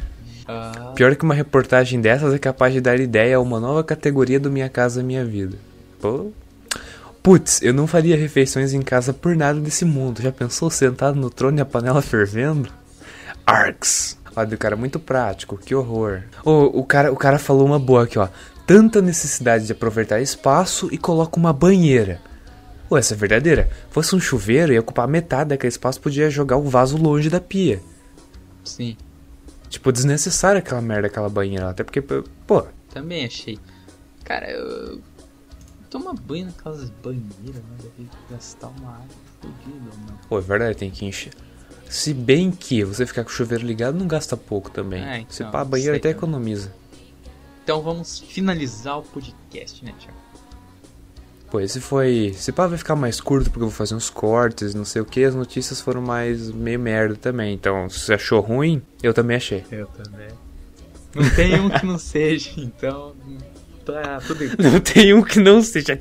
[0.46, 4.40] Ah, Pior que uma reportagem dessas é capaz de dar ideia a uma nova categoria
[4.40, 5.56] do Minha Casa Minha Vida.
[6.00, 6.30] Pô.
[7.22, 10.20] Putz, eu não faria refeições em casa por nada desse mundo.
[10.20, 12.68] Já pensou sentado no trono e a panela fervendo?
[13.46, 14.18] Arx.
[14.34, 16.22] Olha, o cara muito prático, que horror.
[16.44, 18.28] O, cara, o cara falou uma boa aqui, ó.
[18.66, 22.18] Tanta necessidade de aproveitar espaço e coloca uma banheira.
[22.88, 23.68] Pô, essa é verdadeira.
[23.90, 27.80] Fosse um chuveiro, ia ocupar metade daquele espaço, podia jogar o vaso longe da pia.
[28.64, 28.96] sim,
[29.72, 31.70] Tipo, desnecessário aquela merda, aquela banheira lá.
[31.70, 33.58] Até porque, pô, também achei.
[34.22, 35.00] Cara, eu.
[35.88, 37.76] Toma banho naquelas banheiras, né?
[37.82, 39.06] Deve gastar uma água
[39.40, 40.18] fodida, mano.
[40.28, 41.32] pô, é verdade, tem que encher.
[41.88, 45.02] Se bem que você ficar com o chuveiro ligado não gasta pouco também.
[45.02, 46.16] É, então, Se pá, a banheira até também.
[46.18, 46.72] economiza.
[47.64, 50.16] Então vamos finalizar o podcast, né, Thiago?
[51.52, 52.34] Pô, esse foi.
[52.34, 55.04] Se pá, vai ficar mais curto porque eu vou fazer uns cortes, não sei o
[55.04, 55.22] que.
[55.22, 57.52] As notícias foram mais meio merda também.
[57.52, 59.62] Então, se você achou ruim, eu também achei.
[59.70, 60.28] Eu também.
[61.14, 63.14] Não tem um que não seja, então.
[63.84, 64.72] Tá tudo igual.
[64.72, 66.00] Não tem um que não seja.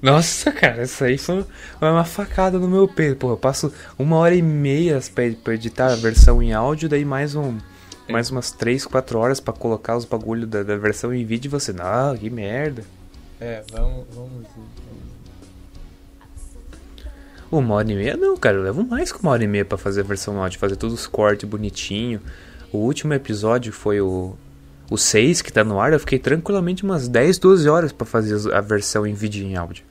[0.00, 1.44] Nossa, cara, isso aí foi
[1.80, 3.16] uma facada no meu peito.
[3.16, 5.00] Pô, eu passo uma hora e meia
[5.42, 7.58] pra, editar a versão em áudio, daí mais um.
[8.08, 11.50] Mais umas 3, 4 horas pra colocar os bagulho da, da versão em vídeo e
[11.50, 12.84] você, não, que merda.
[13.42, 14.46] É, vamos, vamos.
[17.50, 19.76] Uma hora e meia não, cara, eu levo mais que uma hora e meia pra
[19.76, 22.20] fazer a versão áudio, fazer todos os cortes bonitinho.
[22.72, 24.36] O último episódio foi o.
[24.88, 28.54] O 6 que tá no ar, eu fiquei tranquilamente umas 10, 12 horas pra fazer
[28.54, 29.84] a versão em vídeo e em áudio.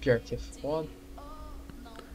[0.00, 0.88] Pior que é foda.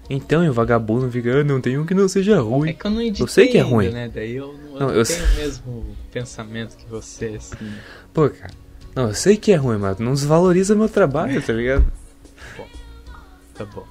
[0.10, 2.72] Então, e o vagabundo fica, ah, não tem um que não seja ruim.
[2.72, 3.90] É que eu não editei Eu sei que é ainda, ruim.
[3.92, 4.10] né?
[4.14, 7.72] Daí eu não, eu Não, eu tenho o mesmo pensamento que você, assim.
[8.14, 8.61] Pô, cara.
[8.96, 11.86] Não, eu sei que é ruim, mas não desvaloriza meu trabalho, tá ligado?
[13.54, 13.86] Tá bom.
[13.86, 13.91] Me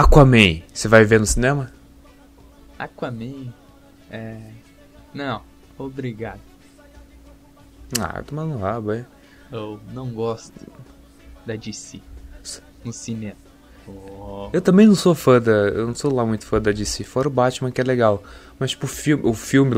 [0.00, 1.70] Aquaman, você vai ver no cinema?
[2.78, 3.52] Aquaman.
[4.10, 4.40] É.
[5.12, 5.42] Não,
[5.76, 6.40] obrigado.
[8.00, 9.04] Ah, tomando rabo, é.
[9.52, 10.54] Eu não gosto
[11.44, 12.00] da DC
[12.82, 13.36] no cinema.
[13.86, 15.50] Oh, Eu também não sou fã da.
[15.50, 18.22] Eu não sou lá muito fã da DC, fora o Batman que é legal.
[18.58, 19.76] Mas, tipo, o filme, o filme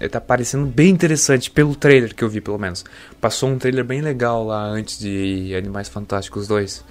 [0.00, 2.84] ele tá parecendo bem interessante pelo trailer que eu vi, pelo menos.
[3.20, 6.84] Passou um trailer bem legal lá antes de Animais Fantásticos 2.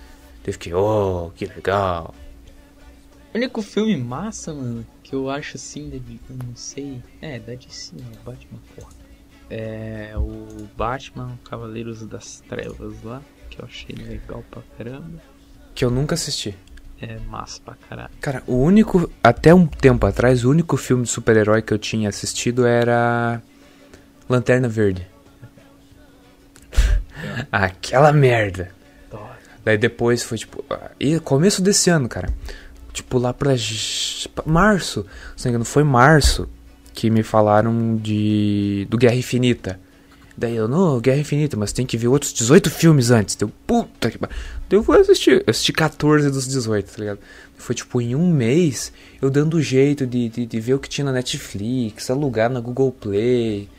[0.47, 2.15] Eu fiquei, oh, que legal.
[3.33, 5.91] O único filme massa, mano, que eu acho assim,
[6.29, 7.01] eu não sei.
[7.21, 8.05] É, da DC, né?
[8.25, 8.91] Batman, porra.
[9.49, 15.21] É o Batman Cavaleiros das Trevas lá, que eu achei legal pra caramba.
[15.73, 16.55] Que eu nunca assisti.
[17.01, 18.11] É massa pra caralho.
[18.19, 19.09] Cara, o único.
[19.23, 23.41] Até um tempo atrás, o único filme de super-herói que eu tinha assistido era.
[24.27, 25.07] Lanterna Verde.
[27.51, 28.71] Aquela merda.
[29.63, 30.63] Daí depois foi tipo.
[30.99, 32.33] E começo desse ano, cara.
[32.99, 33.55] Tipo, lá pra.
[34.45, 35.05] março.
[35.35, 36.49] Se não foi março
[36.93, 38.85] que me falaram de.
[38.89, 39.79] do Guerra Infinita.
[40.37, 43.35] Daí eu, não, Guerra Infinita, mas tem que ver outros 18 filmes antes.
[43.35, 44.35] Deu, puta que pariu.
[44.69, 45.43] Eu fui assistir.
[45.45, 47.19] Eu assisti 14 dos 18, tá ligado?
[47.57, 48.91] Foi tipo em um mês
[49.21, 52.91] eu dando jeito de, de, de ver o que tinha na Netflix, alugar na Google
[52.91, 53.69] Play,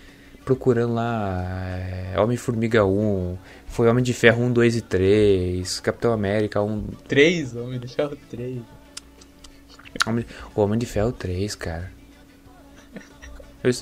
[0.44, 1.44] procurando lá
[1.78, 7.56] é, Homem-Formiga 1, foi Homem de Ferro 1, 2 e 3, Capitão América 1, 3,
[7.56, 8.79] Homem de Ferro 3.
[10.06, 10.24] Homem,
[10.54, 11.90] o Homem de Ferro 3, cara.
[13.62, 13.72] Eu-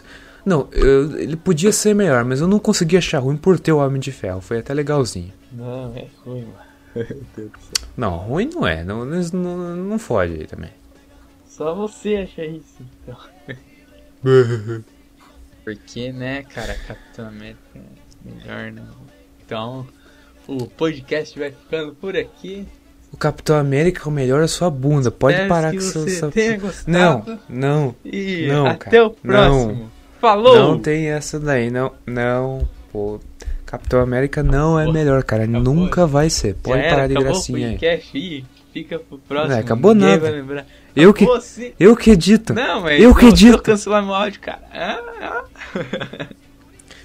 [0.44, 3.78] não, eu- ele podia ser melhor, mas eu não consegui achar ruim por ter o
[3.78, 4.40] Homem de Ferro.
[4.40, 5.32] Foi até legalzinho.
[5.52, 6.68] Não, é ruim, mano.
[6.96, 7.06] Meu
[7.36, 7.88] Deus do céu.
[7.96, 8.82] Não, ruim não é.
[8.82, 10.70] Não, não, não, não fode aí também.
[11.46, 13.16] Só você acha isso, então.
[15.64, 17.80] Porque, né, cara, Capitão América é
[18.24, 18.82] melhor, né?
[19.44, 19.86] Então,
[20.46, 22.66] o podcast vai ficando por aqui.
[23.12, 25.10] O Capitão América é o melhor é sua bunda.
[25.10, 26.86] Pode Espero parar com você seu- tenha gostado.
[26.90, 27.94] Não, não.
[28.04, 29.72] E Não, até cara, o próximo.
[29.72, 29.90] não.
[30.20, 30.56] Falou!
[30.58, 31.92] Não tem essa daí, não.
[32.06, 33.20] Não, pô.
[33.64, 34.94] Capitão América não é Acabou.
[34.94, 35.44] melhor, cara.
[35.44, 35.62] Acabou.
[35.74, 36.54] Nunca vai ser.
[36.54, 38.44] Pode era, parar de gracinha aí.
[38.72, 39.50] fica pro próximo.
[39.50, 40.66] Não, é, acabou Ninguém nada.
[40.96, 41.26] Eu que,
[41.78, 42.54] eu que edito.
[42.54, 43.58] Não, mas eu que edito.
[43.58, 44.60] eu cancelar meu áudio, cara.
[44.72, 45.44] Ah, ah.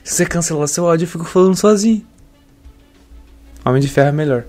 [0.04, 2.04] Se você cancelar seu áudio, eu fico falando sozinho.
[3.66, 4.44] Homem de Ferro é melhor.